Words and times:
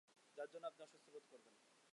যার 0.37 0.47
জন্যে 0.51 0.67
আপনি 0.67 0.81
অস্বস্তি 0.83 1.09
বোধ 1.13 1.25
করবেন। 1.31 1.53